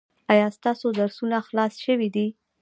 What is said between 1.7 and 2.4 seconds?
شوي دي؟